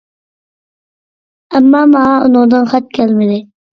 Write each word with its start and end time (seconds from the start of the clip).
ئەمما، 1.53 1.85
ماڭا 1.91 2.17
ئۇنىڭدىن 2.29 2.67
خەت 2.73 2.89
كەلمىدى. 2.99 3.39